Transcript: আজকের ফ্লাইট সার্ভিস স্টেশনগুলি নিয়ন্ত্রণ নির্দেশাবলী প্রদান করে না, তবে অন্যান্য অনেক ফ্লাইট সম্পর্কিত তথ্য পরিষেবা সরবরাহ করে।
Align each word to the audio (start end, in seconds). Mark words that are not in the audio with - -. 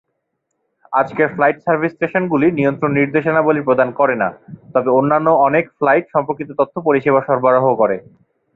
আজকের 0.93 1.27
ফ্লাইট 1.35 1.57
সার্ভিস 1.65 1.91
স্টেশনগুলি 1.95 2.47
নিয়ন্ত্রণ 2.51 2.91
নির্দেশাবলী 2.99 3.61
প্রদান 3.67 3.89
করে 3.99 4.15
না, 4.15 4.29
তবে 4.73 4.89
অন্যান্য 4.99 5.27
অনেক 5.47 5.65
ফ্লাইট 5.77 6.05
সম্পর্কিত 6.13 6.49
তথ্য 6.59 6.75
পরিষেবা 6.87 7.19
সরবরাহ 7.27 7.65
করে। 7.81 7.97